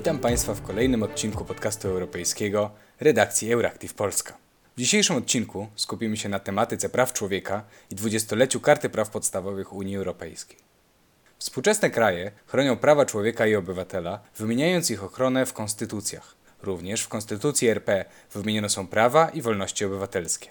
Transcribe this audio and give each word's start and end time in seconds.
Witam 0.00 0.18
Państwa 0.18 0.54
w 0.54 0.62
kolejnym 0.62 1.02
odcinku 1.02 1.44
podcastu 1.44 1.88
europejskiego 1.88 2.70
redakcji 3.00 3.52
Euractiv 3.52 3.94
Polska. 3.94 4.36
W 4.76 4.80
dzisiejszym 4.80 5.16
odcinku 5.16 5.68
skupimy 5.76 6.16
się 6.16 6.28
na 6.28 6.38
tematyce 6.38 6.88
praw 6.88 7.12
człowieka 7.12 7.64
i 7.90 7.94
dwudziestoleciu 7.94 8.60
Karty 8.60 8.88
Praw 8.88 9.10
Podstawowych 9.10 9.72
Unii 9.72 9.96
Europejskiej. 9.96 10.58
Współczesne 11.38 11.90
kraje 11.90 12.32
chronią 12.46 12.76
prawa 12.76 13.06
człowieka 13.06 13.46
i 13.46 13.54
obywatela, 13.54 14.20
wymieniając 14.36 14.90
ich 14.90 15.04
ochronę 15.04 15.46
w 15.46 15.52
konstytucjach. 15.52 16.34
Również 16.62 17.02
w 17.02 17.08
Konstytucji 17.08 17.68
RP 17.68 18.04
wymienione 18.32 18.68
są 18.68 18.86
prawa 18.86 19.28
i 19.28 19.42
wolności 19.42 19.84
obywatelskie. 19.84 20.48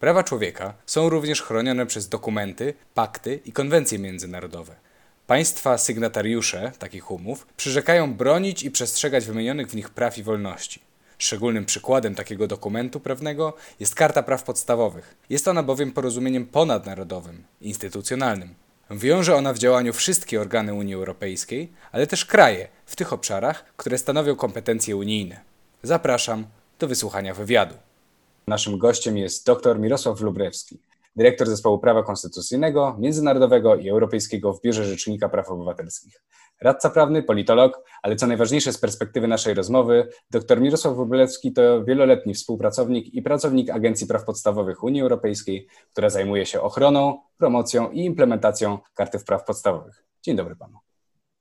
Prawa 0.00 0.22
człowieka 0.24 0.74
są 0.86 1.08
również 1.08 1.42
chronione 1.42 1.86
przez 1.86 2.08
dokumenty, 2.08 2.74
pakty 2.94 3.40
i 3.44 3.52
konwencje 3.52 3.98
międzynarodowe. 3.98 4.87
Państwa 5.28 5.78
sygnatariusze 5.78 6.72
takich 6.78 7.10
umów 7.10 7.46
przyrzekają 7.56 8.14
bronić 8.14 8.62
i 8.62 8.70
przestrzegać 8.70 9.26
wymienionych 9.26 9.68
w 9.68 9.74
nich 9.74 9.90
praw 9.90 10.18
i 10.18 10.22
wolności. 10.22 10.80
Szczególnym 11.18 11.64
przykładem 11.64 12.14
takiego 12.14 12.46
dokumentu 12.46 13.00
prawnego 13.00 13.56
jest 13.80 13.94
Karta 13.94 14.22
Praw 14.22 14.42
Podstawowych. 14.42 15.16
Jest 15.30 15.48
ona 15.48 15.62
bowiem 15.62 15.92
porozumieniem 15.92 16.46
ponadnarodowym, 16.46 17.44
instytucjonalnym. 17.60 18.54
Wiąże 18.90 19.36
ona 19.36 19.52
w 19.52 19.58
działaniu 19.58 19.92
wszystkie 19.92 20.40
organy 20.40 20.74
Unii 20.74 20.94
Europejskiej, 20.94 21.72
ale 21.92 22.06
też 22.06 22.24
kraje 22.24 22.68
w 22.86 22.96
tych 22.96 23.12
obszarach, 23.12 23.64
które 23.76 23.98
stanowią 23.98 24.36
kompetencje 24.36 24.96
unijne. 24.96 25.40
Zapraszam 25.82 26.46
do 26.78 26.88
wysłuchania 26.88 27.34
wywiadu. 27.34 27.74
Naszym 28.46 28.78
gościem 28.78 29.16
jest 29.16 29.46
dr 29.46 29.78
Mirosław 29.78 30.20
Lubrewski, 30.20 30.78
dyrektor 31.18 31.48
Zespołu 31.48 31.78
Prawa 31.78 32.02
Konstytucyjnego, 32.02 32.96
Międzynarodowego 32.98 33.76
i 33.76 33.88
Europejskiego 33.88 34.52
w 34.52 34.60
Biurze 34.60 34.84
Rzecznika 34.84 35.28
Praw 35.28 35.50
Obywatelskich. 35.50 36.22
Radca 36.62 36.90
prawny, 36.90 37.22
politolog, 37.22 37.84
ale 38.02 38.16
co 38.16 38.26
najważniejsze 38.26 38.72
z 38.72 38.78
perspektywy 38.78 39.28
naszej 39.28 39.54
rozmowy, 39.54 40.08
dr 40.30 40.60
Mirosław 40.60 40.94
Wróblewski 40.94 41.52
to 41.52 41.84
wieloletni 41.84 42.34
współpracownik 42.34 43.14
i 43.14 43.22
pracownik 43.22 43.70
Agencji 43.70 44.06
Praw 44.06 44.24
Podstawowych 44.24 44.84
Unii 44.84 45.02
Europejskiej, 45.02 45.68
która 45.92 46.10
zajmuje 46.10 46.46
się 46.46 46.60
ochroną, 46.60 47.20
promocją 47.38 47.90
i 47.90 48.04
implementacją 48.04 48.78
Karty 48.94 49.18
Praw 49.26 49.44
Podstawowych. 49.44 50.04
Dzień 50.22 50.36
dobry 50.36 50.56
panu. 50.56 50.78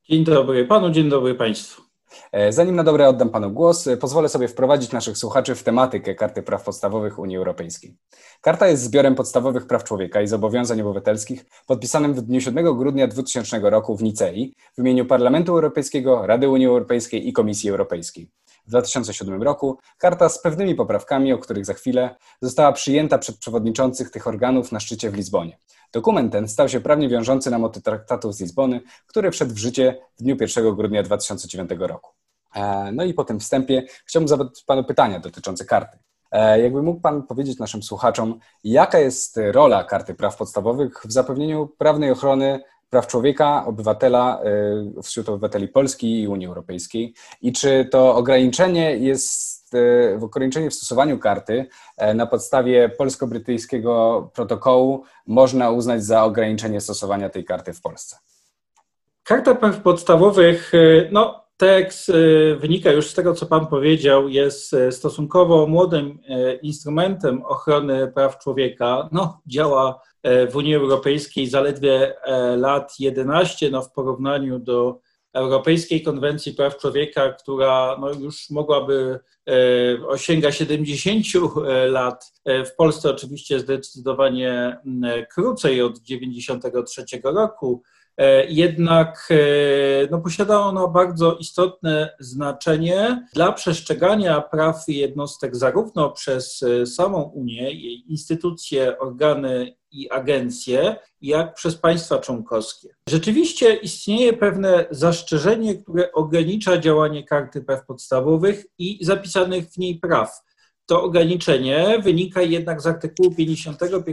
Dzień 0.09 0.23
dobry 0.23 0.65
panu, 0.65 0.89
dzień 0.89 1.09
dobry 1.09 1.35
państwu. 1.35 1.86
E, 2.31 2.51
zanim 2.51 2.75
na 2.75 2.83
dobre 2.83 3.07
oddam 3.07 3.29
Panu 3.29 3.51
głos, 3.51 3.87
e, 3.87 3.97
pozwolę 3.97 4.29
sobie 4.29 4.47
wprowadzić 4.47 4.91
naszych 4.91 5.17
słuchaczy 5.17 5.55
w 5.55 5.63
tematykę 5.63 6.15
Karty 6.15 6.43
Praw 6.43 6.63
Podstawowych 6.63 7.19
Unii 7.19 7.37
Europejskiej. 7.37 7.95
Karta 8.41 8.67
jest 8.67 8.83
zbiorem 8.83 9.15
podstawowych 9.15 9.67
praw 9.67 9.83
człowieka 9.83 10.21
i 10.21 10.27
zobowiązań 10.27 10.81
obywatelskich 10.81 11.45
podpisanym 11.67 12.13
w 12.13 12.21
dniu 12.21 12.41
7 12.41 12.77
grudnia 12.77 13.07
2000 13.07 13.59
roku 13.69 13.97
w 13.97 14.03
Nicei 14.03 14.55
w 14.77 14.79
imieniu 14.79 15.05
Parlamentu 15.05 15.51
Europejskiego, 15.51 16.27
Rady 16.27 16.49
Unii 16.49 16.67
Europejskiej 16.67 17.27
i 17.27 17.33
Komisji 17.33 17.69
Europejskiej. 17.69 18.29
W 18.67 18.69
2007 18.69 19.43
roku 19.43 19.77
karta 19.97 20.29
z 20.29 20.41
pewnymi 20.41 20.75
poprawkami, 20.75 21.33
o 21.33 21.37
których 21.37 21.65
za 21.65 21.73
chwilę, 21.73 22.15
została 22.41 22.71
przyjęta 22.71 23.17
przez 23.17 23.37
przewodniczących 23.37 24.11
tych 24.11 24.27
organów 24.27 24.71
na 24.71 24.79
szczycie 24.79 25.11
w 25.11 25.15
Lizbonie. 25.15 25.57
Dokument 25.93 26.31
ten 26.31 26.47
stał 26.47 26.69
się 26.69 26.81
prawnie 26.81 27.09
wiążący 27.09 27.51
na 27.51 27.59
mocy 27.59 27.81
traktatu 27.81 28.31
z 28.31 28.39
Lizbony, 28.39 28.81
który 29.07 29.31
wszedł 29.31 29.53
w 29.53 29.57
życie 29.57 30.01
w 30.17 30.23
dniu 30.23 30.37
1 30.41 30.75
grudnia 30.75 31.03
2009 31.03 31.69
roku. 31.79 32.11
E, 32.55 32.91
no 32.91 33.03
i 33.03 33.13
po 33.13 33.23
tym 33.23 33.39
wstępie 33.39 33.83
chciałbym 34.05 34.27
zadać 34.27 34.63
Panu 34.65 34.83
pytania 34.83 35.19
dotyczące 35.19 35.65
karty. 35.65 35.97
E, 36.31 36.61
jakby 36.61 36.83
mógł 36.83 37.01
Pan 37.01 37.23
powiedzieć 37.23 37.59
naszym 37.59 37.83
słuchaczom, 37.83 38.39
jaka 38.63 38.99
jest 38.99 39.39
rola 39.51 39.83
Karty 39.83 40.13
Praw 40.13 40.37
Podstawowych 40.37 41.01
w 41.05 41.11
zapewnieniu 41.11 41.67
prawnej 41.67 42.11
ochrony 42.11 42.63
praw 42.89 43.07
człowieka, 43.07 43.65
obywatela 43.65 44.41
e, 44.41 45.01
wśród 45.01 45.29
obywateli 45.29 45.67
Polski 45.67 46.21
i 46.21 46.27
Unii 46.27 46.47
Europejskiej 46.47 47.13
i 47.41 47.53
czy 47.53 47.87
to 47.91 48.15
ograniczenie 48.15 48.97
jest 48.97 49.57
w 50.17 50.23
ograniczenie 50.23 50.69
w 50.69 50.73
stosowaniu 50.73 51.19
karty 51.19 51.65
e, 51.97 52.13
na 52.13 52.25
podstawie 52.25 52.89
polsko-brytyjskiego 52.89 54.31
protokołu 54.33 55.03
można 55.27 55.71
uznać 55.71 56.03
za 56.03 56.23
ograniczenie 56.23 56.81
stosowania 56.81 57.29
tej 57.29 57.45
karty 57.45 57.73
w 57.73 57.81
Polsce. 57.81 58.17
Karta 59.23 59.55
praw 59.55 59.81
podstawowych, 59.81 60.71
no 61.11 61.46
tekst 61.57 62.09
e, 62.09 62.13
wynika 62.55 62.91
już 62.91 63.07
z 63.07 63.13
tego, 63.13 63.33
co 63.33 63.45
Pan 63.45 63.67
powiedział, 63.67 64.29
jest 64.29 64.75
stosunkowo 64.91 65.67
młodym 65.67 66.19
instrumentem 66.61 67.45
ochrony 67.45 68.11
praw 68.15 68.39
człowieka. 68.39 69.09
No, 69.11 69.41
działa 69.47 70.01
w 70.51 70.55
Unii 70.55 70.75
Europejskiej 70.75 71.47
zaledwie 71.47 72.13
lat 72.57 72.93
11, 72.99 73.69
no, 73.69 73.81
w 73.81 73.91
porównaniu 73.91 74.59
do 74.59 74.99
Europejskiej 75.37 76.03
Konwencji 76.03 76.53
Praw 76.53 76.77
Człowieka, 76.77 77.33
która 77.33 77.97
no, 77.99 78.11
już 78.11 78.49
mogłaby 78.49 79.19
osiąga 80.07 80.51
70 80.51 81.25
e, 81.67 81.87
lat. 81.87 82.33
W 82.45 82.75
Polsce 82.75 83.09
oczywiście 83.09 83.59
zdecydowanie 83.59 84.77
krócej 85.33 85.81
od 85.81 85.99
93 85.99 87.05
roku. 87.23 87.83
Jednak 88.47 89.29
no, 90.11 90.19
posiada 90.19 90.59
ona 90.59 90.87
bardzo 90.87 91.33
istotne 91.33 92.15
znaczenie 92.19 93.27
dla 93.33 93.51
przestrzegania 93.51 94.41
praw 94.41 94.83
jednostek 94.87 95.55
zarówno 95.55 96.09
przez 96.09 96.65
samą 96.85 97.21
Unię, 97.21 97.71
jej 97.71 98.11
instytucje, 98.11 98.99
organy 98.99 99.77
i 99.91 100.09
agencje, 100.09 100.95
jak 101.21 101.53
przez 101.53 101.75
państwa 101.75 102.19
członkowskie. 102.19 102.89
Rzeczywiście 103.09 103.75
istnieje 103.75 104.33
pewne 104.33 104.85
zastrzeżenie, 104.91 105.75
które 105.75 106.11
ogranicza 106.11 106.77
działanie 106.77 107.23
karty 107.23 107.61
praw 107.61 107.85
podstawowych 107.85 108.65
i 108.77 109.05
zapisanych 109.05 109.69
w 109.69 109.77
niej 109.77 109.99
praw. 109.99 110.41
To 110.85 111.03
ograniczenie 111.03 111.99
wynika 112.03 112.41
jednak 112.41 112.81
z 112.81 112.87
artykułu 112.87 113.35
51 113.35 114.03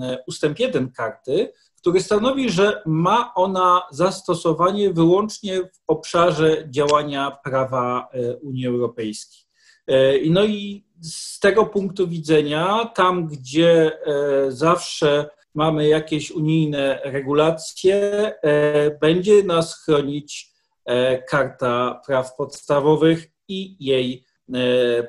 e, 0.00 0.18
ustęp 0.26 0.58
1 0.58 0.90
karty, 0.90 1.52
który 1.86 2.00
stanowi, 2.00 2.50
że 2.50 2.82
ma 2.86 3.34
ona 3.34 3.82
zastosowanie 3.90 4.92
wyłącznie 4.92 5.62
w 5.62 5.80
obszarze 5.86 6.64
działania 6.70 7.38
prawa 7.44 8.08
e, 8.12 8.36
Unii 8.36 8.66
Europejskiej. 8.66 9.44
E, 9.86 10.12
no 10.30 10.44
i 10.44 10.86
z 11.00 11.40
tego 11.40 11.66
punktu 11.66 12.08
widzenia, 12.08 12.90
tam 12.94 13.26
gdzie 13.26 13.92
e, 14.06 14.52
zawsze 14.52 15.30
mamy 15.54 15.88
jakieś 15.88 16.30
unijne 16.30 17.00
regulacje, 17.04 18.32
będzie 19.00 19.42
nas 19.42 19.84
chronić 19.84 20.52
Karta 21.28 22.00
Praw 22.06 22.36
Podstawowych 22.36 23.26
i 23.48 23.76
jej 23.80 24.24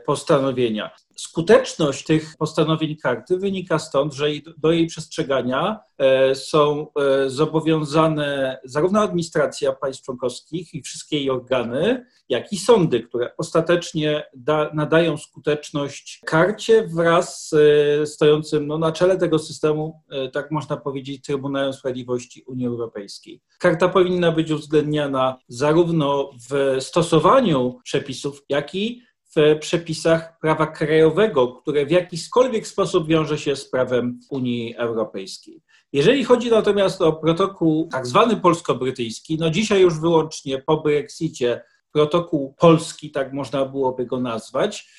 postanowienia. 0.05 0.91
Skuteczność 1.17 2.03
tych 2.03 2.37
postanowień 2.37 2.95
karty 2.95 3.37
wynika 3.37 3.79
stąd, 3.79 4.13
że 4.13 4.27
do 4.57 4.71
jej 4.71 4.87
przestrzegania 4.87 5.79
e, 5.97 6.35
są 6.35 6.87
e, 6.95 7.29
zobowiązane 7.29 8.59
zarówno 8.63 9.01
administracja 9.01 9.73
państw 9.73 10.03
członkowskich 10.03 10.73
i 10.73 10.81
wszystkie 10.81 11.17
jej 11.17 11.29
organy, 11.29 12.05
jak 12.29 12.53
i 12.53 12.57
sądy, 12.57 12.99
które 12.99 13.31
ostatecznie 13.37 14.23
da, 14.33 14.71
nadają 14.73 15.17
skuteczność 15.17 16.21
karcie 16.25 16.87
wraz 16.87 17.49
z 17.49 17.53
e, 18.01 18.05
stojącym 18.05 18.67
no, 18.67 18.77
na 18.77 18.91
czele 18.91 19.17
tego 19.17 19.39
systemu, 19.39 20.01
tak 20.33 20.51
można 20.51 20.77
powiedzieć, 20.77 21.25
Trybunałem 21.25 21.73
Sprawiedliwości 21.73 22.43
Unii 22.47 22.67
Europejskiej. 22.67 23.41
Karta 23.59 23.89
powinna 23.89 24.31
być 24.31 24.51
uwzględniana 24.51 25.37
zarówno 25.47 26.31
w 26.49 26.77
stosowaniu 26.79 27.79
przepisów, 27.83 28.43
jak 28.49 28.75
i 28.75 29.06
w 29.35 29.59
przepisach 29.59 30.39
prawa 30.39 30.67
krajowego, 30.67 31.47
które 31.47 31.85
w 31.85 31.91
jakikolwiek 31.91 32.67
sposób 32.67 33.07
wiąże 33.07 33.37
się 33.37 33.55
z 33.55 33.69
prawem 33.69 34.19
Unii 34.29 34.75
Europejskiej. 34.75 35.61
Jeżeli 35.93 36.23
chodzi 36.23 36.49
natomiast 36.49 37.01
o 37.01 37.13
protokół 37.13 37.87
tak 37.91 38.07
zwany 38.07 38.37
polsko-brytyjski, 38.37 39.37
no 39.39 39.49
dzisiaj 39.49 39.81
już 39.81 39.99
wyłącznie 39.99 40.61
po 40.61 40.77
Brexicie 40.77 41.61
protokół 41.91 42.53
polski, 42.59 43.11
tak 43.11 43.33
można 43.33 43.65
byłoby 43.65 44.05
go 44.05 44.19
nazwać, 44.19 44.89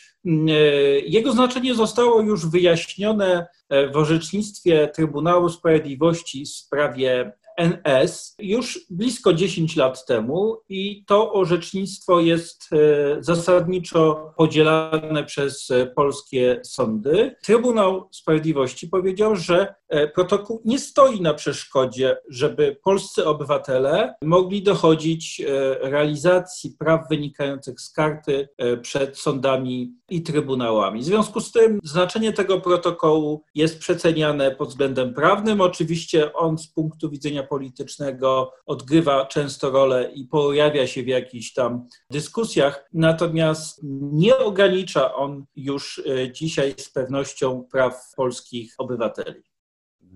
jego 1.04 1.32
znaczenie 1.32 1.74
zostało 1.74 2.20
już 2.20 2.46
wyjaśnione 2.46 3.46
w 3.92 3.96
orzecznictwie 3.96 4.88
Trybunału 4.94 5.48
Sprawiedliwości 5.48 6.44
w 6.44 6.48
sprawie 6.48 7.32
NS 7.58 8.34
już 8.38 8.80
blisko 8.90 9.32
10 9.32 9.76
lat 9.76 10.06
temu 10.06 10.56
i 10.68 11.04
to 11.06 11.32
orzecznictwo 11.32 12.20
jest 12.20 12.70
e, 12.72 12.76
zasadniczo 13.22 14.32
podzielane 14.36 15.24
przez 15.24 15.70
e, 15.70 15.86
polskie 15.86 16.60
sądy. 16.64 17.36
Trybunał 17.42 18.08
Sprawiedliwości 18.12 18.88
powiedział, 18.88 19.36
że 19.36 19.74
e, 19.88 20.08
protokół 20.08 20.62
nie 20.64 20.78
stoi 20.78 21.20
na 21.20 21.34
przeszkodzie, 21.34 22.16
żeby 22.28 22.76
polscy 22.84 23.26
obywatele 23.26 24.14
mogli 24.22 24.62
dochodzić 24.62 25.42
realizacji 25.80 26.70
praw 26.78 27.08
wynikających 27.10 27.80
z 27.80 27.92
karty 27.92 28.48
przed 28.82 29.18
sądami 29.18 29.92
i 30.10 30.22
trybunałami. 30.22 31.00
W 31.00 31.04
związku 31.04 31.40
z 31.40 31.52
tym 31.52 31.78
znaczenie 31.82 32.32
tego 32.32 32.60
protokołu 32.60 33.44
jest 33.54 33.78
przeceniane 33.78 34.50
pod 34.50 34.68
względem 34.68 35.14
prawnym. 35.14 35.60
Oczywiście 35.60 36.32
on 36.32 36.58
z 36.58 36.68
punktu 36.68 37.10
widzenia 37.10 37.42
politycznego 37.48 38.52
odgrywa 38.66 39.26
często 39.26 39.70
rolę 39.70 40.10
i 40.14 40.24
pojawia 40.24 40.86
się 40.86 41.02
w 41.02 41.06
jakichś 41.06 41.52
tam 41.52 41.88
dyskusjach, 42.10 42.88
natomiast 42.92 43.80
nie 44.12 44.36
ogranicza 44.36 45.14
on 45.14 45.44
już 45.56 46.02
e, 46.06 46.32
dzisiaj 46.32 46.74
z 46.78 46.90
pewnością 46.90 47.68
praw 47.72 48.12
polskich 48.16 48.74
obywateli. 48.78 49.47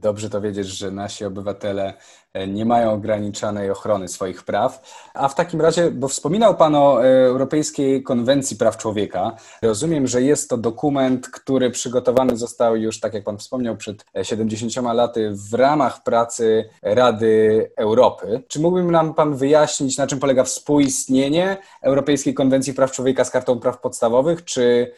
Dobrze 0.03 0.31
to 0.31 0.41
wiedzieć, 0.41 0.67
że 0.67 0.91
nasi 0.91 1.25
obywatele 1.25 1.95
e, 2.33 2.49
nie 2.49 2.65
mają 2.65 2.93
ograniczonej 2.93 3.71
ochrony 3.71 4.09
swoich 4.09 4.43
praw. 4.45 4.83
A 5.15 5.29
w 5.29 5.35
takim 5.35 5.61
razie, 5.61 5.91
bo 5.91 6.09
wspominał 6.09 6.57
Pan 6.57 6.75
o 6.75 7.05
e, 7.05 7.07
Europejskiej 7.07 8.03
Konwencji 8.03 8.57
Praw 8.57 8.77
Człowieka, 8.77 9.37
rozumiem, 9.63 10.07
że 10.07 10.23
jest 10.23 10.51
to 10.51 10.57
dokument, 10.57 11.29
który 11.29 11.71
przygotowany 11.71 12.37
został 12.37 12.77
już, 12.77 13.01
tak 13.01 13.15
jak 13.15 13.25
Pan 13.25 13.39
wspomniał, 13.39 13.77
przed 13.77 14.05
70 14.23 14.77
e, 14.77 14.95
laty 14.95 15.33
w 15.51 15.55
ramach 15.55 16.03
pracy 16.03 16.69
Rady 16.83 17.71
Europy. 17.77 18.43
Czy 18.49 18.61
mógłby 18.61 18.83
nam 18.83 19.15
Pan 19.15 19.37
wyjaśnić, 19.37 19.99
na 19.99 20.07
czym 20.07 20.19
polega 20.19 20.45
współistnienie 20.45 21.57
Europejskiej 21.83 22.35
Konwencji 22.35 22.75
Praw 22.75 22.93
Człowieka 22.93 23.25
z 23.25 23.31
Kartą 23.31 23.61
Praw 23.61 23.81
Podstawowych? 23.81 24.45
Czy 24.45 24.93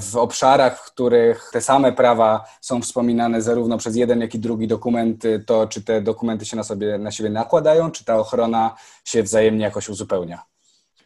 w 0.00 0.16
obszarach, 0.16 0.78
w 0.78 0.92
których 0.92 1.50
te 1.52 1.60
same 1.60 1.92
prawa 1.92 2.44
są 2.60 2.82
wspominane 2.82 3.42
zarówno 3.42 3.78
przez 3.78 3.96
jeden, 3.96 4.20
jak 4.20 4.34
i 4.34 4.35
drugi 4.38 4.66
dokument, 4.66 5.24
to 5.46 5.66
czy 5.66 5.82
te 5.82 6.02
dokumenty 6.02 6.46
się 6.46 6.56
na, 6.56 6.62
sobie, 6.62 6.98
na 6.98 7.10
siebie 7.10 7.30
nakładają, 7.30 7.90
czy 7.90 8.04
ta 8.04 8.18
ochrona 8.18 8.74
się 9.04 9.22
wzajemnie 9.22 9.64
jakoś 9.64 9.88
uzupełnia? 9.88 10.42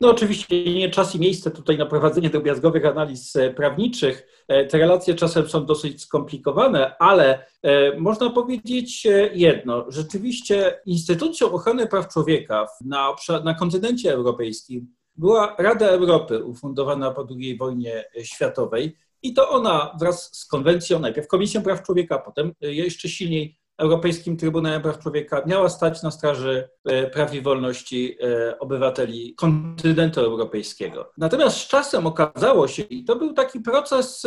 No 0.00 0.10
oczywiście 0.10 0.74
nie 0.74 0.90
czas 0.90 1.14
i 1.14 1.20
miejsce 1.20 1.50
tutaj 1.50 1.78
na 1.78 1.86
prowadzenie 1.86 2.30
drobiazgowych 2.30 2.86
analiz 2.86 3.36
e, 3.36 3.50
prawniczych. 3.50 4.44
E, 4.48 4.66
te 4.66 4.78
relacje 4.78 5.14
czasem 5.14 5.48
są 5.48 5.66
dosyć 5.66 6.02
skomplikowane, 6.02 6.96
ale 6.98 7.46
e, 7.62 7.98
można 7.98 8.30
powiedzieć 8.30 9.06
jedno. 9.32 9.84
Rzeczywiście 9.88 10.80
instytucją 10.86 11.52
ochrony 11.52 11.86
praw 11.86 12.08
człowieka 12.08 12.66
na, 12.84 13.14
na 13.44 13.54
kontynencie 13.54 14.12
europejskim 14.12 14.94
była 15.16 15.56
Rada 15.58 15.86
Europy 15.86 16.44
ufundowana 16.44 17.10
po 17.10 17.26
II 17.40 17.56
wojnie 17.56 18.04
światowej 18.22 18.96
i 19.22 19.34
to 19.34 19.48
ona 19.48 19.96
wraz 20.00 20.36
z 20.36 20.46
konwencją, 20.46 20.98
najpierw 20.98 21.28
Komisją 21.28 21.62
Praw 21.62 21.82
Człowieka, 21.82 22.18
potem 22.18 22.52
e, 22.62 22.72
jeszcze 22.72 23.08
silniej 23.08 23.58
Europejskim 23.78 24.36
Trybunałem 24.36 24.82
Praw 24.82 24.98
Człowieka 24.98 25.42
miała 25.46 25.68
stać 25.68 26.02
na 26.02 26.10
straży 26.10 26.68
e, 26.84 27.06
praw 27.06 27.34
i 27.34 27.40
wolności 27.40 28.16
e, 28.20 28.58
obywateli 28.58 29.34
kontynentu 29.34 30.20
europejskiego. 30.20 31.12
Natomiast 31.18 31.56
z 31.56 31.68
czasem 31.68 32.06
okazało 32.06 32.68
się, 32.68 32.82
i 32.82 33.04
to 33.04 33.16
był 33.16 33.32
taki 33.32 33.60
proces 33.60 34.26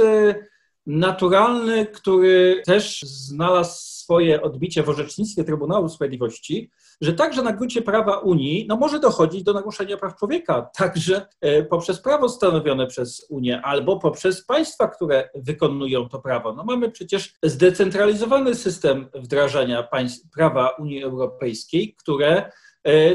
naturalny, 0.85 1.85
który 1.85 2.61
też 2.65 3.01
znalazł 3.01 3.92
swoje 4.03 4.41
odbicie 4.41 4.83
w 4.83 4.89
orzecznictwie 4.89 5.43
Trybunału 5.43 5.89
Sprawiedliwości, 5.89 6.71
że 7.01 7.13
także 7.13 7.43
na 7.43 7.53
gruncie 7.53 7.81
prawa 7.81 8.17
Unii 8.17 8.65
no, 8.69 8.75
może 8.75 8.99
dochodzić 8.99 9.43
do 9.43 9.53
naruszenia 9.53 9.97
praw 9.97 10.15
człowieka, 10.15 10.69
także 10.77 11.25
e, 11.41 11.63
poprzez 11.63 12.01
prawo 12.01 12.29
stanowione 12.29 12.87
przez 12.87 13.25
Unię 13.29 13.61
albo 13.61 13.99
poprzez 13.99 14.45
państwa, 14.45 14.87
które 14.87 15.29
wykonują 15.35 16.09
to 16.09 16.19
prawo. 16.19 16.53
No, 16.53 16.63
mamy 16.63 16.91
przecież 16.91 17.33
zdecentralizowany 17.43 18.55
system 18.55 19.09
wdrażania 19.13 19.83
państw, 19.83 20.29
prawa 20.29 20.69
Unii 20.69 21.03
Europejskiej, 21.03 21.95
które 21.95 22.51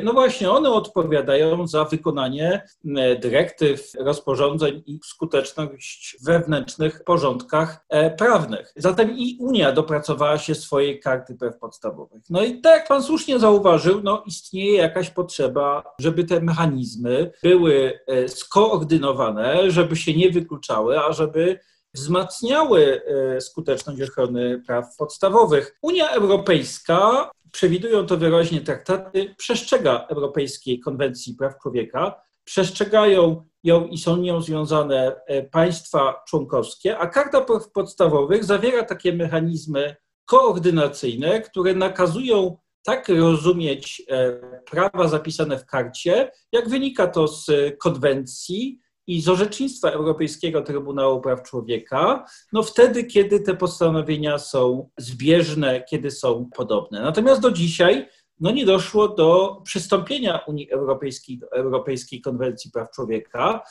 no 0.03 0.13
właśnie, 0.13 0.51
one 0.51 0.71
odpowiadają 0.71 1.67
za 1.67 1.85
wykonanie 1.85 2.63
e, 2.97 3.17
dyrektyw, 3.17 3.93
rozporządzeń 3.99 4.83
i 4.87 5.01
skuteczność 5.05 6.17
wewnętrznych 6.25 7.05
porządkach 7.05 7.85
e, 7.89 8.11
prawnych. 8.11 8.73
Zatem 8.77 9.19
i 9.19 9.37
Unia 9.41 9.73
dopracowała 9.73 10.39
się 10.39 10.55
swojej 10.55 11.01
karty 11.01 11.35
praw 11.35 11.59
podstawowych. 11.59 12.23
No 12.31 12.45
i 12.45 12.61
tak 12.61 12.79
jak 12.79 12.89
Pan 12.89 13.03
słusznie 13.03 13.39
zauważył, 13.39 14.01
no 14.03 14.23
istnieje 14.27 14.77
jakaś 14.77 15.11
potrzeba, 15.11 15.95
żeby 16.01 16.25
te 16.25 16.41
mechanizmy 16.41 17.33
były 17.43 17.99
skoordynowane, 18.27 19.71
żeby 19.71 19.97
się 19.97 20.15
nie 20.15 20.31
wykluczały, 20.31 21.01
a 21.01 21.13
żeby 21.13 21.59
wzmacniały 21.95 23.03
skuteczność 23.41 24.03
ochrony 24.03 24.63
praw 24.67 24.97
podstawowych. 24.97 25.77
Unia 25.83 26.11
Europejska 26.11 27.31
przewidują 27.53 28.07
to 28.07 28.17
wyraźnie 28.17 28.61
traktaty, 28.61 29.35
przestrzega 29.39 30.07
Europejskiej 30.09 30.81
Konwencji 30.81 31.35
Praw 31.35 31.59
Człowieka, 31.63 32.21
przestrzegają 32.45 33.45
ją 33.65 33.87
i 33.87 33.99
są 33.99 34.17
nią 34.17 34.41
związane 34.41 35.21
e, 35.27 35.43
państwa 35.43 36.23
członkowskie, 36.29 36.99
a 36.99 37.07
Karta 37.07 37.41
Praw 37.41 37.71
Podstawowych 37.71 38.45
zawiera 38.45 38.83
takie 38.83 39.13
mechanizmy 39.13 39.97
koordynacyjne, 40.25 41.41
które 41.41 41.75
nakazują 41.75 42.57
tak 42.83 43.09
rozumieć 43.09 44.03
e, 44.11 44.33
prawa 44.71 45.09
zapisane 45.09 45.59
w 45.59 45.67
karcie, 45.67 46.33
jak 46.53 46.69
wynika 46.69 47.07
to 47.07 47.29
z 47.29 47.51
konwencji, 47.79 48.81
i 49.09 49.23
z 49.23 49.29
orzecznictwa 49.29 49.91
Europejskiego 49.91 50.63
Trybunału 50.63 51.21
Praw 51.21 51.43
Człowieka, 51.43 52.27
no 52.53 52.63
wtedy, 52.63 53.05
kiedy 53.05 53.41
te 53.41 53.55
postanowienia 53.55 54.39
są 54.39 54.89
zbieżne, 54.97 55.85
kiedy 55.91 56.11
są 56.11 56.51
podobne. 56.57 57.03
Natomiast 57.03 57.41
do 57.41 57.51
dzisiaj 57.51 58.09
no 58.41 58.51
nie 58.51 58.67
doszło 58.67 59.09
do 59.09 59.61
przystąpienia 59.65 60.39
Unii 60.47 60.71
Europejskiej 60.71 61.39
do 61.39 61.53
Europejskiej 61.53 62.21
Konwencji 62.21 62.71
Praw 62.71 62.91
Człowieka. 62.91 63.63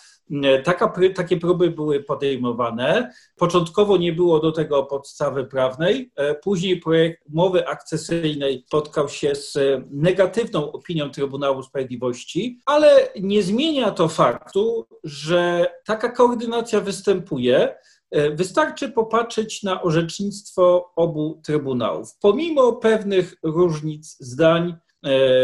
Taka, 0.64 0.94
takie 1.16 1.38
próby 1.38 1.72
były 1.72 2.04
podejmowane. 2.04 3.14
Początkowo 3.36 3.98
nie 3.98 4.14
było 4.14 4.40
do 4.40 4.52
tego 4.52 4.84
podstawy 4.84 5.46
prawnej. 5.46 6.12
Później 6.44 6.80
projekt 6.80 7.24
umowy 7.34 7.68
akcesyjnej 7.68 8.64
spotkał 8.68 9.10
się 9.10 9.36
z 9.36 9.58
negatywną 9.92 10.72
opinią 10.72 11.10
Trybunału 11.10 11.64
Sprawiedliwości, 11.64 12.60
ale 12.66 13.10
nie 13.20 13.44
zmienia 13.44 13.92
to 13.92 14.08
faktu, 14.08 14.88
że 15.04 15.66
taka 15.86 16.12
koordynacja 16.12 16.82
występuje. 16.82 17.76
E, 18.12 18.32
wystarczy 18.32 18.90
popatrzeć 18.92 19.64
na 19.64 19.82
orzecznictwo 19.82 20.92
obu 20.96 21.42
trybunałów. 21.46 22.18
Pomimo 22.22 22.74
pewnych 22.74 23.36
różnic 23.44 24.18
zdań 24.20 24.70
e, 24.70 24.76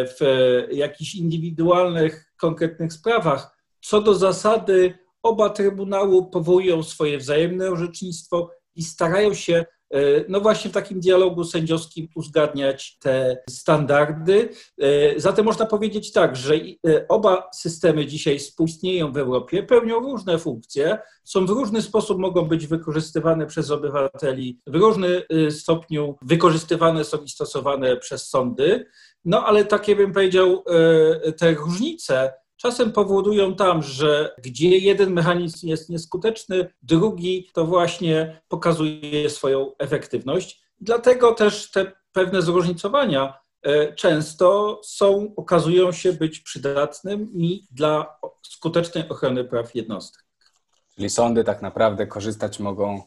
w 0.08 0.20
jakichś 0.72 1.16
indywidualnych, 1.16 2.34
konkretnych 2.38 2.94
sprawach, 2.94 3.58
co 3.82 4.02
do 4.02 4.16
zasady 4.16 4.98
oba 5.24 5.50
trybunały 5.50 6.26
powołują 6.32 6.84
swoje 6.84 7.18
wzajemne 7.18 7.72
orzecznictwo 7.72 8.52
i 8.76 8.84
starają 8.84 9.34
się 9.34 9.66
no 10.30 10.40
właśnie 10.42 10.72
w 10.72 10.74
takim 10.74 11.00
dialogu 11.00 11.44
sędziowskim 11.44 12.08
uzgadniać 12.16 12.98
te 13.00 13.38
standardy. 13.50 14.50
E, 14.82 15.20
zatem 15.20 15.46
można 15.46 15.66
powiedzieć 15.66 16.12
tak, 16.12 16.36
że 16.36 16.56
e, 16.56 17.08
oba 17.08 17.50
systemy 17.54 18.06
dzisiaj 18.06 18.40
współistnieją 18.40 19.12
w 19.12 19.18
Europie, 19.18 19.64
pełnią 19.64 20.00
różne 20.00 20.40
funkcje, 20.40 20.98
są 21.24 21.46
w 21.46 21.50
różny 21.50 21.82
sposób 21.82 22.20
mogą 22.20 22.46
być 22.46 22.68
wykorzystywane 22.68 23.48
przez 23.48 23.72
obywateli, 23.72 24.60
w 24.68 24.76
różnym 24.76 25.22
stopniu 25.50 26.16
wykorzystywane 26.22 27.04
są 27.04 27.18
i 27.18 27.30
stosowane 27.30 27.98
przez 27.98 28.30
sądy. 28.30 28.86
No 29.26 29.46
ale 29.46 29.66
takie 29.66 29.96
bym 29.96 30.14
powiedział, 30.14 30.64
te 31.38 31.54
różnice 31.54 32.34
czasem 32.64 32.92
powodują 32.92 33.56
tam, 33.56 33.84
że 33.84 34.36
gdzie 34.44 34.78
jeden 34.78 35.14
mechanizm 35.14 35.68
jest 35.68 35.90
nieskuteczny, 35.90 36.74
drugi 36.82 37.52
to 37.54 37.66
właśnie 37.66 38.42
pokazuje 38.48 39.30
swoją 39.30 39.72
efektywność. 39.78 40.64
Dlatego 40.82 41.34
też 41.34 41.72
te 41.72 41.92
pewne 42.12 42.42
zróżnicowania 42.42 43.40
e, 43.62 43.94
często 43.94 44.80
są, 44.84 45.34
okazują 45.36 45.92
się 45.92 46.14
być 46.14 46.40
przydatnymi 46.40 47.68
dla 47.72 48.18
skutecznej 48.42 49.10
ochrony 49.10 49.44
praw 49.44 49.76
jednostek. 49.76 50.26
Czyli 50.96 51.10
sądy 51.10 51.44
tak 51.44 51.62
naprawdę 51.62 52.08
korzystać 52.08 52.60
mogą 52.60 53.02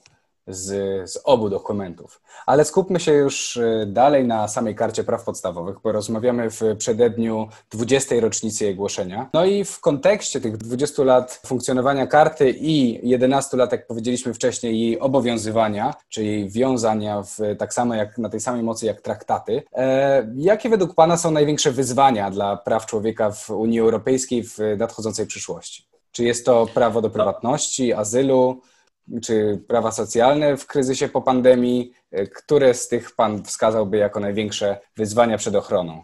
z, 0.46 1.10
z 1.10 1.18
obu 1.24 1.50
dokumentów. 1.50 2.20
Ale 2.46 2.64
skupmy 2.64 3.00
się 3.00 3.12
już 3.12 3.56
y, 3.56 3.86
dalej 3.86 4.24
na 4.24 4.48
samej 4.48 4.74
karcie 4.74 5.04
praw 5.04 5.24
podstawowych, 5.24 5.76
bo 5.84 5.92
rozmawiamy 5.92 6.50
w 6.50 6.60
przededniu 6.78 7.48
20. 7.70 8.14
rocznicy 8.20 8.64
jej 8.64 8.74
głoszenia. 8.74 9.30
No 9.34 9.44
i 9.44 9.64
w 9.64 9.80
kontekście 9.80 10.40
tych 10.40 10.56
20 10.56 11.04
lat 11.04 11.40
funkcjonowania 11.46 12.06
karty 12.06 12.50
i 12.50 13.08
11 13.08 13.56
lat, 13.56 13.72
jak 13.72 13.86
powiedzieliśmy 13.86 14.34
wcześniej, 14.34 14.80
jej 14.80 15.00
obowiązywania, 15.00 15.94
czyli 16.08 16.50
wiązania 16.50 17.22
w, 17.22 17.56
tak 17.58 17.74
samo 17.74 17.94
jak 17.94 18.18
na 18.18 18.28
tej 18.28 18.40
samej 18.40 18.62
mocy 18.62 18.86
jak 18.86 19.00
traktaty, 19.00 19.62
e, 19.72 20.32
jakie 20.36 20.68
według 20.68 20.94
Pana 20.94 21.16
są 21.16 21.30
największe 21.30 21.72
wyzwania 21.72 22.30
dla 22.30 22.56
praw 22.56 22.86
człowieka 22.86 23.30
w 23.30 23.50
Unii 23.50 23.80
Europejskiej 23.80 24.44
w 24.44 24.58
nadchodzącej 24.78 25.26
przyszłości? 25.26 25.86
Czy 26.12 26.24
jest 26.24 26.46
to 26.46 26.66
prawo 26.74 27.02
do 27.02 27.10
prywatności, 27.10 27.92
azylu? 27.92 28.60
Czy 29.22 29.64
prawa 29.68 29.90
socjalne 29.90 30.56
w 30.56 30.66
kryzysie 30.66 31.08
po 31.08 31.22
pandemii? 31.22 31.92
Które 32.34 32.74
z 32.74 32.88
tych 32.88 33.14
Pan 33.14 33.44
wskazałby 33.44 33.96
jako 33.96 34.20
największe 34.20 34.80
wyzwania 34.96 35.38
przed 35.38 35.54
ochroną? 35.54 36.02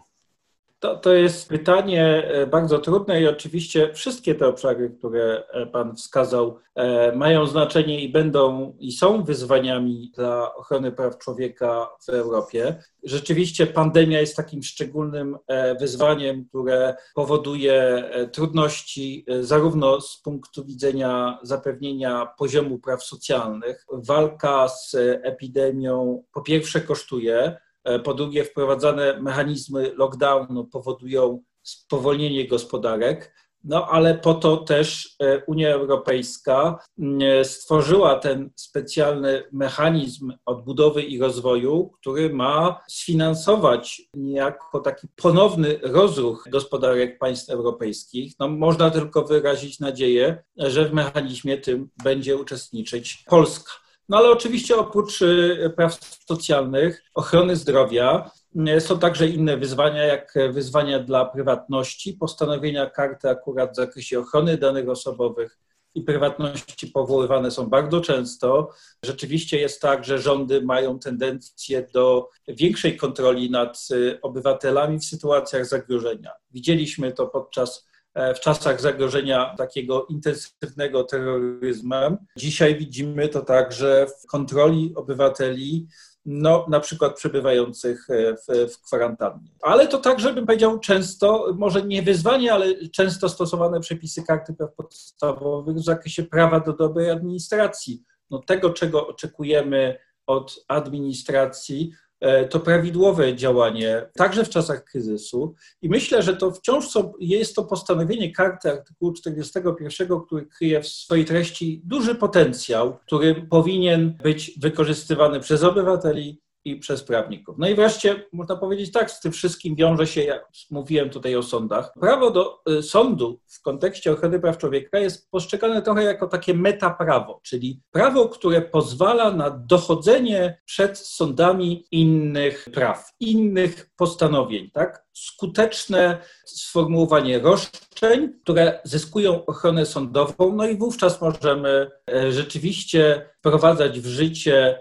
To, 0.83 0.95
to 0.95 1.13
jest 1.13 1.49
pytanie 1.49 2.05
e, 2.05 2.47
bardzo 2.47 2.79
trudne 2.79 3.21
i 3.21 3.27
oczywiście 3.27 3.93
wszystkie 3.93 4.35
te 4.35 4.47
obszary, 4.47 4.89
które 4.89 5.43
e, 5.47 5.65
Pan 5.65 5.95
wskazał, 5.95 6.59
e, 6.75 7.11
mają 7.15 7.47
znaczenie 7.47 8.03
i 8.03 8.09
będą 8.09 8.73
i 8.79 8.91
są 8.91 9.23
wyzwaniami 9.23 10.11
dla 10.15 10.55
ochrony 10.55 10.91
praw 10.91 11.17
człowieka 11.17 11.89
w 12.05 12.09
Europie. 12.09 12.83
Rzeczywiście 13.03 13.67
pandemia 13.67 14.19
jest 14.19 14.35
takim 14.35 14.63
szczególnym 14.63 15.37
wyzwaniem, 15.79 16.45
które 16.45 16.95
powoduje 17.15 18.03
trudności 18.31 19.25
zarówno 19.41 20.01
z 20.01 20.21
punktu 20.21 20.65
widzenia 20.65 21.39
zapewnienia 21.43 22.33
poziomu 22.37 22.79
praw 22.79 23.03
socjalnych. 23.03 23.85
Walka 23.91 24.67
z 24.67 24.95
epidemią 25.23 26.23
po 26.33 26.41
pierwsze 26.41 26.81
kosztuje, 26.81 27.57
po 28.03 28.13
drugie, 28.13 28.43
wprowadzane 28.43 29.21
mechanizmy 29.21 29.93
lockdownu 29.95 30.65
powodują 30.65 31.43
spowolnienie 31.63 32.47
gospodarek. 32.47 33.33
No 33.63 33.87
ale 33.87 34.15
po 34.15 34.33
to 34.33 34.57
też 34.57 35.15
e, 35.19 35.45
Unia 35.45 35.73
Europejska 35.73 36.79
mm, 36.99 37.45
stworzyła 37.45 38.19
ten 38.19 38.49
specjalny 38.55 39.43
mechanizm 39.51 40.33
odbudowy 40.45 41.03
i 41.03 41.19
rozwoju, 41.19 41.91
który 42.01 42.33
ma 42.33 42.81
sfinansować 42.89 44.01
niejako 44.13 44.79
taki 44.79 45.07
ponowny 45.15 45.79
rozruch 45.81 46.47
gospodarek 46.51 47.19
państw 47.19 47.49
europejskich. 47.49 48.33
No, 48.39 48.47
można 48.47 48.89
tylko 48.89 49.23
wyrazić 49.23 49.79
nadzieję, 49.79 50.43
że 50.57 50.89
w 50.89 50.93
mechanizmie 50.93 51.57
tym 51.57 51.89
będzie 52.03 52.37
uczestniczyć 52.37 53.23
Polska. 53.27 53.82
No 54.09 54.17
ale 54.17 54.29
oczywiście 54.29 54.75
oprócz 54.75 55.21
y, 55.21 55.73
praw 55.75 55.99
socjalnych, 56.27 57.03
ochrony 57.15 57.55
zdrowia, 57.55 58.31
y, 58.77 58.81
są 58.81 58.99
także 58.99 59.27
inne 59.27 59.57
wyzwania, 59.57 60.03
jak 60.03 60.33
wyzwania 60.51 60.99
dla 60.99 61.25
prywatności, 61.25 62.13
postanowienia 62.13 62.89
karty 62.89 63.29
akurat 63.29 63.71
w 63.71 63.75
zakresie 63.75 64.19
ochrony 64.19 64.57
danych 64.57 64.89
osobowych 64.89 65.59
i 65.95 66.01
prywatności 66.01 66.87
powoływane 66.87 67.51
są 67.51 67.69
bardzo 67.69 68.01
często. 68.01 68.69
Rzeczywiście 69.05 69.59
jest 69.59 69.81
tak, 69.81 70.05
że 70.05 70.19
rządy 70.19 70.61
mają 70.61 70.99
tendencję 70.99 71.87
do 71.93 72.29
większej 72.47 72.97
kontroli 72.97 73.51
nad 73.51 73.87
y, 73.91 74.21
obywatelami 74.21 74.99
w 74.99 75.05
sytuacjach 75.05 75.65
zagrożenia. 75.65 76.31
Widzieliśmy 76.51 77.11
to 77.11 77.27
podczas 77.27 77.87
w 78.15 78.39
czasach 78.39 78.81
zagrożenia 78.81 79.55
takiego 79.57 80.05
intensywnego 80.05 81.03
terroryzmem. 81.03 82.17
Dzisiaj 82.37 82.75
widzimy 82.75 83.27
to 83.27 83.41
także 83.41 84.07
w 84.23 84.27
kontroli 84.27 84.93
obywateli, 84.95 85.87
no, 86.25 86.65
na 86.69 86.79
przykład 86.79 87.15
przebywających 87.15 88.09
e, 88.09 88.35
w, 88.35 88.73
w 88.73 88.81
kwarantannie. 88.81 89.49
Ale 89.61 89.87
to 89.87 89.97
także, 89.97 90.33
bym 90.33 90.45
powiedział, 90.45 90.79
często, 90.79 91.53
może 91.57 91.81
nie 91.81 92.01
wyzwanie, 92.01 92.53
ale 92.53 92.89
często 92.89 93.29
stosowane 93.29 93.79
przepisy 93.79 94.23
karty 94.23 94.53
praw 94.53 94.73
podstawowych 94.75 95.75
w 95.75 95.83
zakresie 95.83 96.23
prawa 96.23 96.59
do 96.59 96.73
dobrej 96.73 97.09
administracji. 97.09 98.03
No, 98.29 98.39
tego, 98.39 98.69
czego 98.69 99.07
oczekujemy 99.07 99.97
od 100.27 100.65
administracji, 100.67 101.91
E, 101.91 102.02
to 102.49 102.59
prawidłowe 102.59 103.35
działanie, 103.35 104.09
także 104.15 104.45
w 104.45 104.49
czasach 104.49 104.83
kryzysu. 104.83 105.55
I 105.81 105.89
myślę, 105.89 106.23
że 106.23 106.35
to 106.35 106.51
wciąż 106.51 106.87
są, 106.87 107.13
jest 107.19 107.55
to 107.55 107.63
postanowienie 107.63 108.31
karty 108.31 108.71
artykułu 108.71 109.13
41, 109.13 110.07
który 110.25 110.45
kryje 110.45 110.81
w 110.81 110.87
swojej 110.87 111.25
treści 111.25 111.81
duży 111.85 112.15
potencjał, 112.15 112.97
który 113.05 113.47
powinien 113.49 114.17
być 114.23 114.59
wykorzystywany 114.59 115.39
przez 115.39 115.63
obywateli, 115.63 116.42
i 116.65 116.75
przez 116.75 117.03
prawników. 117.03 117.55
No 117.57 117.67
i 117.67 117.75
wreszcie 117.75 118.23
można 118.33 118.55
powiedzieć 118.55 118.91
tak, 118.91 119.11
z 119.11 119.19
tym 119.19 119.31
wszystkim 119.31 119.75
wiąże 119.75 120.07
się, 120.07 120.23
jak 120.23 120.47
mówiłem 120.71 121.09
tutaj 121.09 121.35
o 121.35 121.43
sądach, 121.43 121.93
prawo 121.99 122.31
do 122.31 122.59
y, 122.69 122.83
sądu 122.83 123.39
w 123.47 123.61
kontekście 123.61 124.11
ochrony 124.11 124.39
praw 124.39 124.57
człowieka 124.57 124.99
jest 124.99 125.31
postrzegane 125.31 125.81
trochę 125.81 126.03
jako 126.03 126.27
takie 126.27 126.53
metaprawo, 126.53 127.39
czyli 127.43 127.81
prawo, 127.91 128.29
które 128.29 128.61
pozwala 128.61 129.31
na 129.31 129.49
dochodzenie 129.49 130.61
przed 130.65 130.97
sądami 130.97 131.85
innych 131.91 132.67
praw, 132.73 133.13
innych 133.19 133.89
postanowień, 133.95 134.71
tak? 134.71 135.05
Skuteczne 135.13 136.17
sformułowanie 136.45 137.39
roszczeń, 137.39 138.33
które 138.43 138.81
zyskują 138.83 139.45
ochronę 139.45 139.85
sądową, 139.85 140.55
no 140.55 140.67
i 140.67 140.77
wówczas 140.77 141.21
możemy 141.21 141.91
e, 142.09 142.31
rzeczywiście 142.31 143.29
wprowadzać 143.39 143.99
w 143.99 144.05
życie 144.05 144.79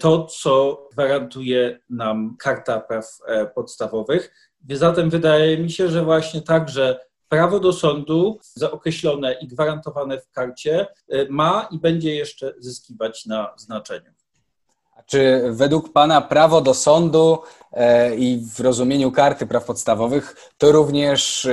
to, 0.00 0.24
co 0.24 0.86
gwarantuje 0.92 1.78
nam 1.90 2.36
Karta 2.38 2.80
Praw 2.80 3.18
e, 3.26 3.46
Podstawowych. 3.46 4.32
Zatem 4.70 5.10
wydaje 5.10 5.58
mi 5.58 5.70
się, 5.70 5.88
że 5.88 6.04
właśnie 6.04 6.42
także 6.42 7.00
prawo 7.28 7.60
do 7.60 7.72
sądu, 7.72 8.38
zaokreślone 8.54 9.32
i 9.32 9.46
gwarantowane 9.46 10.20
w 10.20 10.30
karcie, 10.30 10.86
e, 11.08 11.26
ma 11.28 11.68
i 11.70 11.78
będzie 11.78 12.14
jeszcze 12.14 12.54
zyskiwać 12.58 13.26
na 13.26 13.54
znaczeniu. 13.56 14.10
Czy 15.06 15.42
według 15.50 15.92
Pana 15.92 16.20
prawo 16.20 16.60
do 16.60 16.74
sądu 16.74 17.38
i 18.18 18.46
w 18.54 18.60
rozumieniu 18.60 19.12
karty 19.12 19.46
praw 19.46 19.64
podstawowych 19.64 20.50
to 20.58 20.72
również 20.72 21.48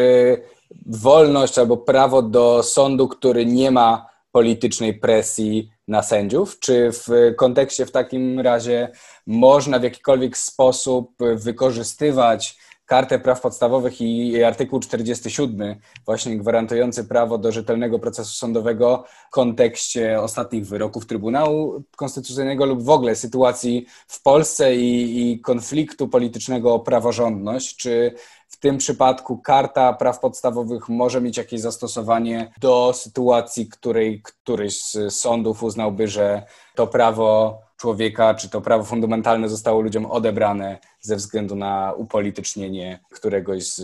wolność 0.86 1.60
albo 1.60 1.78
prawo 1.78 2.22
do 2.22 2.64
sądu, 2.64 3.08
który 3.08 3.46
nie 3.46 3.72
ma 3.72 4.13
politycznej 4.34 4.94
presji 4.94 5.70
na 5.88 6.04
sędziów? 6.04 6.60
Czy 6.60 6.90
w 6.92 7.34
kontekście 7.38 7.86
w 7.86 7.92
takim 7.92 8.40
razie 8.40 8.90
można 9.28 9.80
w 9.80 9.84
jakikolwiek 9.84 10.38
sposób 10.38 11.12
wykorzystywać 11.36 12.58
Kartę 12.86 13.20
Praw 13.20 13.42
Podstawowych 13.42 14.02
i 14.02 14.44
artykuł 14.44 14.80
47, 14.80 15.76
właśnie 16.06 16.38
gwarantujący 16.38 17.04
prawo 17.04 17.38
do 17.38 17.52
rzetelnego 17.52 18.00
procesu 18.00 18.32
sądowego 18.32 19.04
w 19.28 19.30
kontekście 19.30 20.22
ostatnich 20.22 20.68
wyroków 20.68 21.06
Trybunału 21.06 21.84
Konstytucyjnego 21.96 22.66
lub 22.66 22.84
w 22.84 22.90
ogóle 22.90 23.16
sytuacji 23.16 23.86
w 24.08 24.22
Polsce 24.22 24.76
i, 24.76 25.32
i 25.32 25.40
konfliktu 25.40 26.08
politycznego 26.08 26.74
o 26.74 26.80
praworządność? 26.80 27.76
Czy 27.76 28.16
w 28.48 28.58
tym 28.58 28.78
przypadku 28.78 29.38
Karta 29.38 29.94
Praw 29.94 30.20
Podstawowych 30.20 30.90
może 30.90 31.22
mieć 31.22 31.38
jakieś 31.38 31.62
zastosowanie 31.62 32.54
do 32.60 32.94
sytuacji, 32.94 33.68
której 33.68 34.22
któryś 34.22 34.84
z 34.84 35.14
sądów 35.14 35.64
uznałby, 35.64 36.08
że 36.08 36.44
to 36.76 36.88
prawo 36.88 37.60
człowieka, 37.84 38.34
czy 38.34 38.50
to 38.50 38.62
prawo 38.62 38.84
fundamentalne 38.84 39.50
zostało 39.50 39.82
ludziom 39.82 40.06
odebrane 40.06 40.78
ze 41.02 41.16
względu 41.16 41.56
na 41.56 41.94
upolitycznienie 41.98 43.00
któregoś 43.12 43.64
z, 43.64 43.76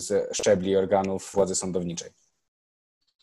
z 0.00 0.36
szczebli 0.36 0.76
organów 0.76 1.30
władzy 1.34 1.54
sądowniczej. 1.54 2.10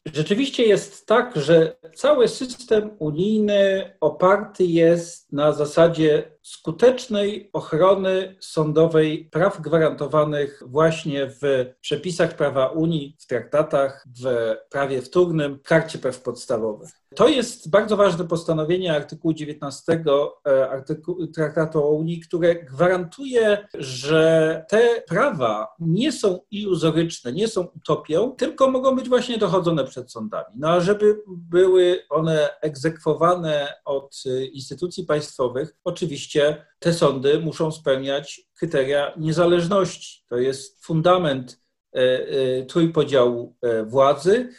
Rzeczywiście 0.05 0.63
jest 0.63 1.05
tak, 1.05 1.35
że 1.35 1.75
cały 1.95 2.27
system 2.27 2.89
unijny 2.99 3.91
oparty 4.01 4.63
jest 4.65 5.31
na 5.33 5.51
zasadzie 5.51 6.31
skutecznej 6.45 7.49
ochrony 7.53 8.35
sądowej 8.39 9.29
praw 9.31 9.61
gwarantowanych 9.61 10.63
właśnie 10.65 11.27
w 11.41 11.73
przepisach 11.81 12.35
prawa 12.35 12.67
Unii, 12.67 13.17
w 13.19 13.27
traktatach, 13.27 14.05
w 14.23 14.55
prawie 14.69 15.01
wtórnym, 15.01 15.55
w 15.55 15.61
karcie 15.61 15.97
praw 15.97 16.21
podstawowych. 16.21 16.89
To 17.15 17.27
jest 17.27 17.69
bardzo 17.69 17.97
ważne 17.97 18.27
postanowienie 18.27 18.95
artykułu 18.95 19.33
19 19.33 20.03
e, 20.47 20.69
artykułu, 20.69 21.27
Traktatu 21.27 21.83
o 21.83 21.89
Unii, 21.89 22.19
które 22.19 22.55
gwarantuje, 22.55 23.67
że 23.73 24.65
te 24.69 25.03
prawa 25.07 25.67
nie 25.79 26.11
są 26.11 26.39
iluzoryczne, 26.51 27.33
nie 27.33 27.47
są 27.47 27.67
utopią, 27.75 28.31
tylko 28.31 28.71
mogą 28.71 28.95
być 28.95 29.09
właśnie 29.09 29.37
dochodzone 29.37 29.85
przed 29.85 30.11
sądami. 30.11 30.55
No 30.55 30.69
a 30.69 30.79
żeby 30.79 31.23
były 31.27 31.99
one 32.09 32.49
egzekwowane 32.61 33.73
od 33.85 34.23
instytucji 34.53 35.05
państwowych, 35.05 35.75
oczywiście 35.83 36.34
te 36.79 36.93
sądy 36.93 37.39
muszą 37.39 37.71
spełniać 37.71 38.41
kryteria 38.57 39.13
niezależności. 39.17 40.23
To 40.29 40.37
jest 40.37 40.85
fundament 40.85 41.65
E, 41.95 42.27
e, 42.59 42.65
trójpodziału 42.65 43.55
e, 43.61 43.83
władzy. 43.83 44.49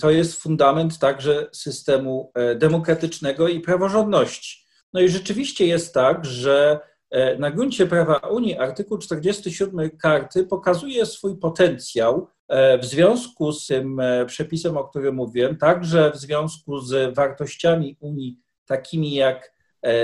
To 0.00 0.10
jest 0.10 0.42
fundament 0.42 0.98
także 0.98 1.46
systemu 1.52 2.32
demokratycznego 2.56 3.48
i 3.48 3.60
praworządności. 3.60 4.64
No 4.92 5.00
i 5.00 5.08
rzeczywiście 5.08 5.66
jest 5.66 5.94
tak, 5.94 6.24
że 6.24 6.80
na 7.38 7.50
gruncie 7.50 7.86
prawa 7.86 8.16
Unii 8.16 8.58
artykuł 8.58 8.98
47 8.98 9.90
karty 9.90 10.44
pokazuje 10.44 11.06
swój 11.06 11.38
potencjał 11.38 12.28
w 12.82 12.84
związku 12.84 13.52
z 13.52 13.66
tym 13.66 14.00
przepisem, 14.26 14.76
o 14.76 14.84
którym 14.84 15.14
mówiłem, 15.14 15.56
także 15.56 16.10
w 16.10 16.16
związku 16.16 16.80
z 16.80 17.14
wartościami 17.14 17.96
Unii, 18.00 18.40
takimi 18.66 19.14
jak 19.14 19.53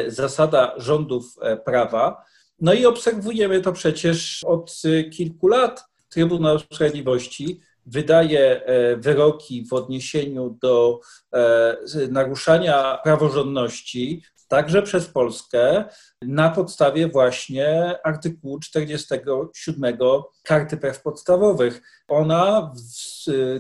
zasada 0.08 0.75
rządów 0.76 1.37
prawa. 1.64 2.25
No 2.60 2.72
i 2.72 2.87
obserwujemy 2.87 3.60
to 3.60 3.72
przecież 3.72 4.44
od 4.44 4.82
kilku 5.12 5.49
lat 5.49 5.84
Trybunał 6.08 6.58
Sprawiedliwości 6.58 7.60
wydaje 7.87 8.64
e, 8.64 8.96
wyroki 8.96 9.66
w 9.66 9.72
odniesieniu 9.72 10.58
do 10.62 11.00
e, 11.34 11.76
naruszania 12.10 12.99
praworządności 13.04 14.22
także 14.49 14.82
przez 14.82 15.08
Polskę 15.08 15.84
na 16.22 16.50
podstawie 16.50 17.08
właśnie 17.08 17.99
artykułu 18.04 18.58
47 18.60 19.99
Karty 20.42 20.76
Praw 20.76 21.02
Podstawowych. 21.02 21.82
Ona, 22.08 22.75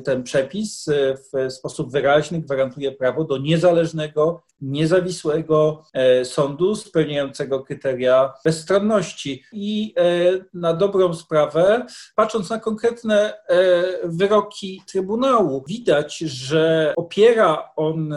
ten 0.04 0.22
przepis 0.22 0.86
w 1.32 1.52
sposób 1.52 1.92
wyraźny 1.92 2.40
gwarantuje 2.40 2.92
prawo 2.92 3.24
do 3.24 3.38
niezależnego, 3.38 4.42
niezawisłego 4.60 5.84
e, 5.92 6.24
sądu 6.24 6.74
spełniającego 6.76 7.60
kryteria 7.60 8.32
bezstronności. 8.44 9.44
I 9.52 9.94
e, 9.96 10.04
na 10.54 10.74
dobrą 10.74 11.14
sprawę, 11.14 11.86
patrząc 12.14 12.50
na 12.50 12.58
konkretne 12.58 13.34
e, 13.34 13.84
wyroki 14.04 14.82
Trybunału, 14.86 15.64
widać, 15.68 16.18
że 16.18 16.92
opiera 16.96 17.70
on 17.76 18.14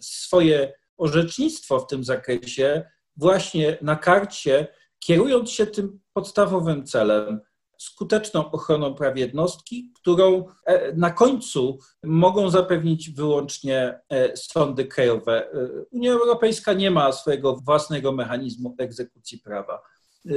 swoje 0.00 0.72
orzecznictwo 0.98 1.80
w 1.80 1.86
tym 1.86 2.04
zakresie 2.04 2.84
właśnie 3.16 3.78
na 3.82 3.96
karcie, 3.96 4.66
kierując 4.98 5.50
się 5.50 5.66
tym 5.66 6.00
podstawowym 6.12 6.86
celem 6.86 7.40
skuteczną 7.78 8.50
ochroną 8.50 8.94
praw 8.94 9.16
jednostki, 9.16 9.92
którą 9.94 10.44
e, 10.64 10.92
na 10.92 11.10
końcu 11.10 11.78
mogą 12.04 12.50
zapewnić 12.50 13.10
wyłącznie 13.10 14.00
e, 14.08 14.36
sądy 14.36 14.84
krajowe. 14.84 15.52
E, 15.52 15.68
Unia 15.90 16.12
Europejska 16.12 16.72
nie 16.72 16.90
ma 16.90 17.12
swojego 17.12 17.56
własnego 17.56 18.12
mechanizmu 18.12 18.74
egzekucji 18.78 19.38
prawa. 19.38 19.82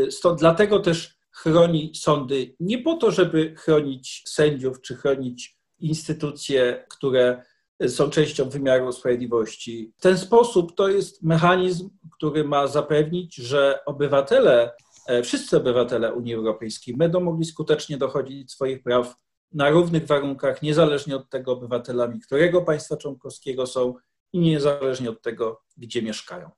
Stąd 0.09 0.39
dlatego 0.39 0.79
też 0.79 1.17
chroni 1.31 1.91
sądy 1.95 2.55
nie 2.59 2.77
po 2.77 2.97
to, 2.97 3.11
żeby 3.11 3.55
chronić 3.57 4.23
sędziów 4.25 4.81
czy 4.81 4.95
chronić 4.95 5.57
instytucje, 5.79 6.85
które 6.89 7.43
są 7.87 8.09
częścią 8.09 8.49
wymiaru 8.49 8.91
sprawiedliwości. 8.91 9.93
W 9.97 10.01
ten 10.01 10.17
sposób 10.17 10.75
to 10.75 10.89
jest 10.89 11.23
mechanizm, 11.23 11.89
który 12.11 12.43
ma 12.43 12.67
zapewnić, 12.67 13.35
że 13.35 13.79
obywatele, 13.85 14.71
wszyscy 15.23 15.57
obywatele 15.57 16.13
Unii 16.13 16.33
Europejskiej 16.33 16.97
będą 16.97 17.19
mogli 17.19 17.45
skutecznie 17.45 17.97
dochodzić 17.97 18.51
swoich 18.51 18.83
praw 18.83 19.15
na 19.53 19.69
równych 19.69 20.07
warunkach, 20.07 20.61
niezależnie 20.61 21.15
od 21.15 21.29
tego 21.29 21.51
obywatelami, 21.51 22.19
którego 22.19 22.61
państwa 22.61 22.97
członkowskiego 22.97 23.67
są 23.67 23.93
i 24.33 24.39
niezależnie 24.39 25.09
od 25.09 25.21
tego, 25.21 25.61
gdzie 25.77 26.01
mieszkają. 26.01 26.49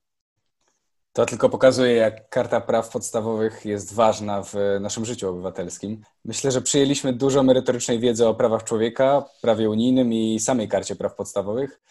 To 1.13 1.25
tylko 1.25 1.50
pokazuje, 1.50 1.93
jak 1.93 2.29
Karta 2.29 2.62
Praw 2.62 2.89
Podstawowych 2.89 3.65
jest 3.65 3.93
ważna 3.93 4.43
w 4.43 4.53
naszym 4.79 5.05
życiu 5.05 5.29
obywatelskim. 5.29 6.01
Myślę, 6.25 6.51
że 6.51 6.62
przyjęliśmy 6.62 7.13
dużo 7.13 7.43
merytorycznej 7.43 8.00
wiedzy 8.00 8.27
o 8.27 8.36
prawach 8.36 8.63
człowieka, 8.63 9.25
prawie 9.41 9.69
unijnym 9.69 10.13
i 10.13 10.39
samej 10.39 10.67
Karcie 10.67 10.95
Praw 10.95 11.15
Podstawowych. 11.15 11.81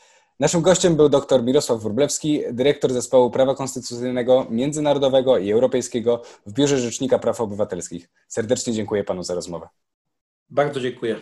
Naszym 0.43 0.63
gościem 0.63 0.97
był 0.97 1.09
dr 1.09 1.43
Mirosław 1.43 1.83
Wróblewski, 1.83 2.43
dyrektor 2.53 2.93
Zespołu 2.93 3.31
Prawa 3.31 3.55
Konstytucyjnego, 3.55 4.47
Międzynarodowego 4.51 5.39
i 5.39 5.53
Europejskiego 5.53 6.23
w 6.47 6.53
Biurze 6.53 6.79
Rzecznika 6.79 7.19
Praw 7.19 7.41
Obywatelskich. 7.41 8.09
Serdecznie 8.29 8.73
dziękuję 8.73 9.05
panu 9.05 9.23
za 9.23 9.35
rozmowę. 9.35 9.69
Bardzo 10.51 10.81
dziękuję. 10.81 11.17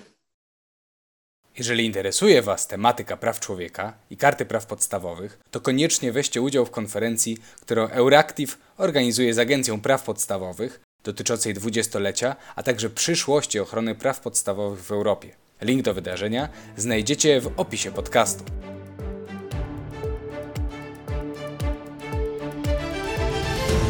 Jeżeli 1.58 1.86
interesuje 1.86 2.42
Was 2.42 2.66
tematyka 2.66 3.16
praw 3.16 3.40
człowieka 3.40 3.92
i 4.10 4.16
karty 4.16 4.46
praw 4.46 4.66
podstawowych, 4.66 5.38
to 5.50 5.60
koniecznie 5.60 6.12
weźcie 6.12 6.42
udział 6.42 6.66
w 6.66 6.70
konferencji, 6.70 7.38
którą 7.60 7.88
Euractiv 7.88 8.58
organizuje 8.76 9.34
z 9.34 9.38
Agencją 9.38 9.80
Praw 9.80 10.02
Podstawowych 10.02 10.80
dotyczącej 11.04 11.54
dwudziestolecia, 11.54 12.36
a 12.56 12.62
także 12.62 12.90
przyszłości 12.90 13.60
ochrony 13.60 13.94
praw 13.94 14.20
podstawowych 14.20 14.80
w 14.80 14.92
Europie. 14.92 15.36
Link 15.62 15.82
do 15.82 15.94
wydarzenia 15.94 16.48
znajdziecie 16.76 17.40
w 17.40 17.52
opisie 17.56 17.92
podcastu. 17.92 18.44